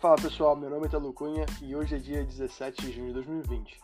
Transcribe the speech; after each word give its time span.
Fala 0.00 0.16
pessoal, 0.16 0.56
meu 0.56 0.70
nome 0.70 0.86
é 0.86 0.88
Telo 0.88 1.12
Cunha 1.12 1.44
e 1.60 1.76
hoje 1.76 1.94
é 1.94 1.98
dia 1.98 2.24
17 2.24 2.86
de 2.86 2.90
junho 2.90 3.08
de 3.08 3.12
2020. 3.12 3.78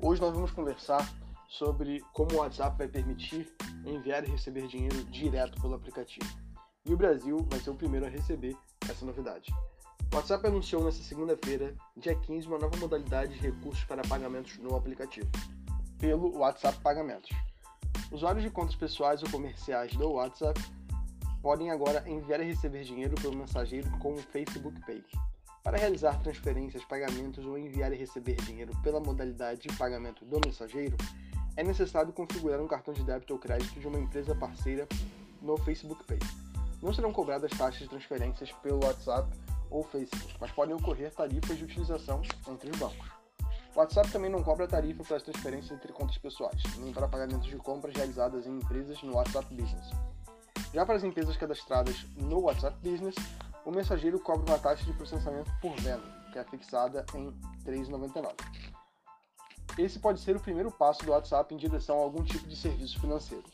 Hoje 0.00 0.18
nós 0.18 0.32
vamos 0.32 0.50
conversar 0.52 1.06
sobre 1.50 2.00
como 2.14 2.32
o 2.32 2.38
WhatsApp 2.38 2.78
vai 2.78 2.88
permitir 2.88 3.46
enviar 3.84 4.24
e 4.24 4.30
receber 4.30 4.66
dinheiro 4.68 5.04
direto 5.10 5.60
pelo 5.60 5.74
aplicativo. 5.74 6.26
E 6.86 6.94
o 6.94 6.96
Brasil 6.96 7.46
vai 7.50 7.60
ser 7.60 7.68
o 7.68 7.74
primeiro 7.74 8.06
a 8.06 8.08
receber 8.08 8.56
essa 8.88 9.04
novidade. 9.04 9.52
O 10.10 10.16
WhatsApp 10.16 10.46
anunciou 10.46 10.82
nesta 10.82 11.02
segunda-feira, 11.02 11.76
dia 11.94 12.14
15, 12.14 12.46
uma 12.46 12.58
nova 12.58 12.78
modalidade 12.78 13.34
de 13.34 13.40
recursos 13.40 13.84
para 13.84 14.00
pagamentos 14.08 14.56
no 14.56 14.74
aplicativo, 14.74 15.28
pelo 15.98 16.38
WhatsApp 16.38 16.78
Pagamentos. 16.78 17.36
Usuários 18.10 18.44
de 18.44 18.48
contas 18.48 18.76
pessoais 18.76 19.22
ou 19.22 19.28
comerciais 19.28 19.92
do 19.92 20.12
WhatsApp 20.12 20.58
podem 21.42 21.70
agora 21.70 22.02
enviar 22.08 22.40
e 22.40 22.44
receber 22.44 22.82
dinheiro 22.82 23.14
pelo 23.20 23.36
mensageiro 23.36 23.90
com 23.98 24.14
o 24.14 24.22
Facebook 24.22 24.80
Pay. 24.86 25.04
Para 25.62 25.76
realizar 25.76 26.18
transferências, 26.22 26.84
pagamentos 26.84 27.44
ou 27.44 27.58
enviar 27.58 27.92
e 27.92 27.96
receber 27.96 28.36
dinheiro 28.36 28.72
pela 28.82 28.98
modalidade 28.98 29.60
de 29.60 29.76
pagamento 29.76 30.24
do 30.24 30.40
mensageiro, 30.44 30.96
é 31.54 31.62
necessário 31.62 32.12
configurar 32.12 32.60
um 32.60 32.66
cartão 32.66 32.94
de 32.94 33.04
débito 33.04 33.34
ou 33.34 33.38
crédito 33.38 33.78
de 33.78 33.86
uma 33.86 33.98
empresa 33.98 34.34
parceira 34.34 34.88
no 35.42 35.58
Facebook 35.58 36.02
Pay. 36.04 36.18
Não 36.82 36.94
serão 36.94 37.12
cobradas 37.12 37.50
taxas 37.50 37.82
de 37.82 37.88
transferências 37.88 38.50
pelo 38.62 38.82
WhatsApp 38.82 39.28
ou 39.68 39.84
Facebook, 39.84 40.34
mas 40.40 40.50
podem 40.50 40.74
ocorrer 40.74 41.12
tarifas 41.12 41.58
de 41.58 41.64
utilização 41.64 42.22
entre 42.48 42.70
os 42.70 42.78
bancos. 42.78 43.10
O 43.74 43.78
WhatsApp 43.78 44.10
também 44.10 44.30
não 44.30 44.42
cobra 44.42 44.66
tarifa 44.66 45.04
para 45.04 45.18
as 45.18 45.22
transferências 45.22 45.70
entre 45.70 45.92
contas 45.92 46.16
pessoais, 46.16 46.62
nem 46.78 46.92
para 46.92 47.06
pagamentos 47.06 47.46
de 47.46 47.56
compras 47.56 47.94
realizadas 47.94 48.46
em 48.46 48.56
empresas 48.56 49.00
no 49.02 49.14
WhatsApp 49.14 49.54
Business. 49.54 49.90
Já 50.72 50.86
para 50.86 50.96
as 50.96 51.04
empresas 51.04 51.36
cadastradas 51.36 52.06
no 52.16 52.40
WhatsApp 52.40 52.76
Business, 52.82 53.14
o 53.64 53.70
mensageiro 53.70 54.18
cobra 54.18 54.52
uma 54.52 54.58
taxa 54.58 54.84
de 54.84 54.92
processamento 54.92 55.50
por 55.60 55.74
venda, 55.76 56.02
que 56.32 56.38
é 56.38 56.44
fixada 56.44 57.04
em 57.14 57.28
R$ 57.64 57.72
3,99. 57.72 58.34
Esse 59.78 59.98
pode 59.98 60.20
ser 60.20 60.36
o 60.36 60.40
primeiro 60.40 60.70
passo 60.70 61.04
do 61.04 61.12
WhatsApp 61.12 61.54
em 61.54 61.56
direção 61.56 61.98
a 61.98 62.02
algum 62.02 62.22
tipo 62.24 62.46
de 62.46 62.56
serviço 62.56 63.00
financeiro. 63.00 63.44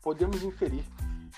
Podemos 0.00 0.42
inferir 0.42 0.84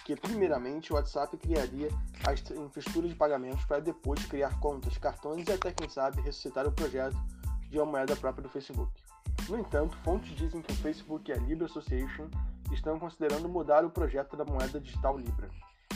que, 0.04 0.14
primeiramente, 0.16 0.92
o 0.92 0.96
WhatsApp 0.96 1.36
criaria 1.36 1.88
a 2.26 2.32
infraestrutura 2.32 3.08
de 3.08 3.14
pagamentos 3.14 3.64
para 3.64 3.80
depois 3.80 4.24
criar 4.26 4.58
contas, 4.60 4.96
cartões 4.98 5.46
e 5.48 5.52
até, 5.52 5.72
quem 5.72 5.88
sabe, 5.88 6.20
ressuscitar 6.20 6.66
o 6.66 6.72
projeto 6.72 7.16
de 7.70 7.78
uma 7.78 7.86
moeda 7.86 8.14
própria 8.16 8.42
do 8.42 8.48
Facebook. 8.48 8.92
No 9.48 9.58
entanto, 9.58 9.96
fontes 9.98 10.34
dizem 10.36 10.62
que 10.62 10.72
o 10.72 10.76
Facebook 10.76 11.30
e 11.30 11.34
a 11.34 11.36
Libra 11.36 11.66
Association 11.66 12.28
estão 12.72 12.98
considerando 12.98 13.48
mudar 13.48 13.84
o 13.84 13.90
projeto 13.90 14.36
da 14.36 14.44
moeda 14.44 14.80
digital 14.80 15.18
Libra. 15.18 15.50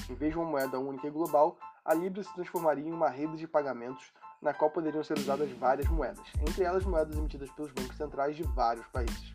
Em 0.09 0.15
vez 0.15 0.33
de 0.33 0.39
uma 0.39 0.49
moeda 0.49 0.79
única 0.79 1.07
e 1.07 1.11
global, 1.11 1.57
a 1.85 1.93
Libra 1.93 2.23
se 2.23 2.33
transformaria 2.35 2.87
em 2.87 2.93
uma 2.93 3.11
rede 3.11 3.37
de 3.37 3.47
pagamentos 3.47 4.11
na 4.41 4.55
qual 4.55 4.71
poderiam 4.71 5.05
ser 5.05 5.19
usadas 5.19 5.51
várias 5.53 5.89
moedas, 5.89 6.25
entre 6.41 6.65
elas 6.65 6.85
moedas 6.85 7.17
emitidas 7.17 7.51
pelos 7.51 7.73
bancos 7.73 7.97
centrais 7.97 8.37
de 8.37 8.43
vários 8.43 8.87
países. 8.87 9.35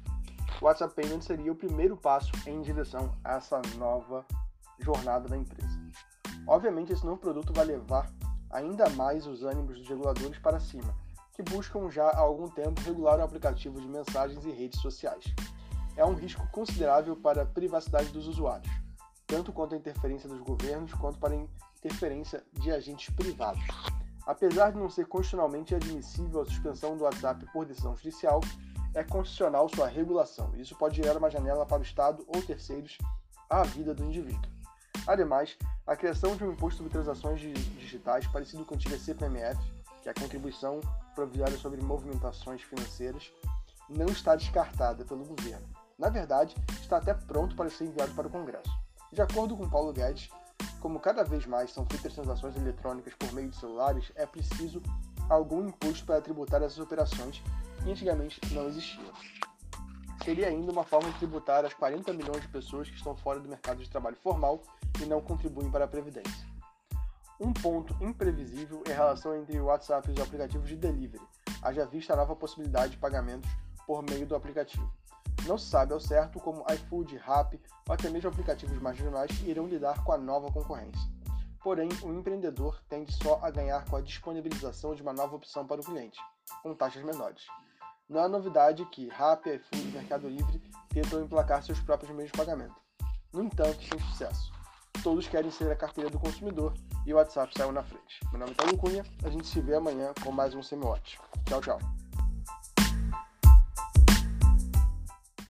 O 0.59 0.65
WhatsApp 0.65 0.95
Payment 0.95 1.21
seria 1.21 1.51
o 1.51 1.55
primeiro 1.55 1.95
passo 1.95 2.31
em 2.47 2.61
direção 2.61 3.13
a 3.23 3.35
essa 3.35 3.61
nova 3.77 4.25
jornada 4.79 5.27
da 5.27 5.37
empresa. 5.37 5.79
Obviamente, 6.47 6.93
esse 6.93 7.05
novo 7.05 7.19
produto 7.19 7.53
vai 7.53 7.65
levar 7.65 8.09
ainda 8.49 8.89
mais 8.91 9.27
os 9.27 9.43
ânimos 9.43 9.77
dos 9.77 9.87
reguladores 9.87 10.39
para 10.39 10.59
cima, 10.59 10.95
que 11.33 11.43
buscam 11.43 11.89
já 11.89 12.05
há 12.09 12.19
algum 12.19 12.47
tempo 12.47 12.81
regular 12.81 13.19
o 13.19 13.23
aplicativo 13.23 13.79
de 13.79 13.87
mensagens 13.87 14.43
e 14.45 14.51
redes 14.51 14.79
sociais 14.81 15.23
é 15.95 16.05
um 16.05 16.13
risco 16.13 16.47
considerável 16.51 17.15
para 17.15 17.43
a 17.43 17.45
privacidade 17.45 18.09
dos 18.09 18.27
usuários, 18.27 18.71
tanto 19.33 19.51
quanto 19.51 19.73
a 19.73 19.77
interferência 19.79 20.29
dos 20.29 20.39
governos 20.41 20.93
quanto 20.93 21.17
para 21.17 21.33
a 21.33 21.47
interferência 21.83 22.43
de 22.53 22.71
agentes 22.71 23.11
privados. 23.15 23.63
Apesar 24.27 24.71
de 24.71 24.77
não 24.77 24.91
ser 24.91 25.07
constitucionalmente 25.07 25.73
admissível 25.73 26.41
a 26.41 26.45
suspensão 26.45 26.95
do 26.95 27.03
WhatsApp 27.03 27.43
por 27.51 27.65
decisão 27.65 27.95
judicial, 27.95 28.41
é 28.93 29.03
constitucional 29.03 29.67
sua 29.69 29.87
regulação. 29.87 30.55
Isso 30.55 30.75
pode 30.75 30.97
gerar 30.97 31.17
uma 31.17 31.31
janela 31.31 31.65
para 31.65 31.79
o 31.79 31.81
Estado 31.81 32.23
ou 32.27 32.43
terceiros 32.43 32.99
à 33.49 33.63
vida 33.63 33.91
do 33.95 34.03
indivíduo. 34.03 34.51
Ademais, 35.07 35.57
a 35.87 35.95
criação 35.95 36.35
de 36.35 36.43
um 36.43 36.51
imposto 36.51 36.77
sobre 36.77 36.91
transações 36.91 37.41
digitais 37.41 38.27
parecido 38.27 38.63
com 38.63 38.75
o 38.75 38.77
antiga 38.77 38.99
CPMF, 38.99 39.59
que 40.03 40.09
é 40.09 40.11
a 40.11 40.15
contribuição 40.15 40.79
provisória 41.15 41.57
sobre 41.57 41.81
movimentações 41.81 42.61
financeiras, 42.61 43.31
não 43.89 44.05
está 44.05 44.35
descartada 44.35 45.03
pelo 45.03 45.25
governo 45.25 45.67
na 45.97 46.09
verdade, 46.09 46.55
está 46.81 46.97
até 46.97 47.13
pronto 47.13 47.55
para 47.55 47.69
ser 47.69 47.85
enviado 47.85 48.13
para 48.13 48.27
o 48.27 48.29
Congresso. 48.29 48.69
De 49.13 49.21
acordo 49.21 49.55
com 49.55 49.69
Paulo 49.69 49.93
Guedes, 49.93 50.27
como 50.79 50.99
cada 50.99 51.23
vez 51.23 51.45
mais 51.45 51.71
são 51.71 51.85
feitas 51.85 52.15
transações 52.15 52.55
eletrônicas 52.55 53.13
por 53.13 53.31
meio 53.31 53.47
de 53.47 53.55
celulares, 53.55 54.11
é 54.15 54.25
preciso 54.25 54.81
algum 55.29 55.67
imposto 55.67 56.03
para 56.03 56.19
tributar 56.19 56.63
essas 56.63 56.79
operações 56.79 57.39
que 57.83 57.91
antigamente 57.91 58.41
não 58.51 58.67
existiam. 58.67 59.13
Seria 60.25 60.47
ainda 60.47 60.71
uma 60.71 60.83
forma 60.83 61.11
de 61.11 61.19
tributar 61.19 61.63
as 61.63 61.75
40 61.75 62.11
milhões 62.11 62.41
de 62.41 62.47
pessoas 62.47 62.89
que 62.89 62.95
estão 62.95 63.15
fora 63.15 63.39
do 63.39 63.47
mercado 63.47 63.83
de 63.83 63.89
trabalho 63.89 64.15
formal 64.15 64.63
e 64.99 65.05
não 65.05 65.21
contribuem 65.21 65.69
para 65.69 65.85
a 65.85 65.87
Previdência. 65.87 66.47
Um 67.39 67.53
ponto 67.53 67.95
imprevisível 68.03 68.81
é 68.87 68.93
a 68.93 68.95
relação 68.95 69.37
entre 69.37 69.59
o 69.59 69.65
WhatsApp 69.65 70.09
e 70.09 70.13
os 70.13 70.19
aplicativos 70.19 70.67
de 70.67 70.75
delivery, 70.75 71.23
haja 71.61 71.85
vista 71.85 72.13
a 72.13 72.17
nova 72.17 72.35
possibilidade 72.35 72.93
de 72.93 72.97
pagamentos 72.97 73.47
por 73.85 74.01
meio 74.01 74.25
do 74.25 74.35
aplicativo. 74.35 74.91
Não 75.45 75.57
se 75.57 75.65
sabe 75.65 75.93
ao 75.93 75.99
certo 75.99 76.39
como 76.39 76.65
iFood, 76.71 77.17
Rappi 77.17 77.61
ou 77.87 77.93
até 77.93 78.09
mesmo 78.09 78.29
aplicativos 78.29 78.81
marginais 78.81 79.29
irão 79.41 79.67
lidar 79.67 80.03
com 80.03 80.13
a 80.13 80.17
nova 80.17 80.51
concorrência. 80.51 81.01
Porém, 81.61 81.89
o 82.01 82.13
empreendedor 82.13 82.81
tende 82.87 83.13
só 83.13 83.39
a 83.41 83.49
ganhar 83.49 83.85
com 83.85 83.97
a 83.97 84.01
disponibilização 84.01 84.95
de 84.95 85.01
uma 85.01 85.13
nova 85.13 85.35
opção 85.35 85.65
para 85.65 85.81
o 85.81 85.83
cliente, 85.83 86.19
com 86.61 86.73
taxas 86.73 87.03
menores. 87.03 87.43
Não 88.07 88.23
é 88.23 88.27
novidade 88.27 88.85
que 88.85 89.07
Rappi, 89.09 89.49
iFood 89.49 89.81
e 89.81 89.91
Mercado 89.91 90.29
Livre 90.29 90.61
tentam 90.89 91.21
emplacar 91.21 91.63
seus 91.63 91.79
próprios 91.79 92.13
meios 92.15 92.31
de 92.31 92.37
pagamento. 92.37 92.75
No 93.31 93.43
entanto, 93.43 93.81
sem 93.81 93.99
sucesso. 93.99 94.51
Todos 95.01 95.27
querem 95.27 95.51
ser 95.51 95.71
a 95.71 95.75
carteira 95.75 96.09
do 96.09 96.19
consumidor 96.19 96.73
e 97.05 97.13
o 97.13 97.17
WhatsApp 97.17 97.53
saiu 97.57 97.71
na 97.71 97.83
frente. 97.83 98.19
Meu 98.31 98.39
nome 98.39 98.51
é 98.51 98.55
Paulo 98.55 98.77
Cunha, 98.77 99.03
a 99.23 99.29
gente 99.29 99.47
se 99.47 99.59
vê 99.59 99.75
amanhã 99.75 100.13
com 100.23 100.31
mais 100.31 100.53
um 100.53 100.63
Semiótico. 100.63 101.27
Tchau, 101.45 101.59
tchau. 101.59 102.02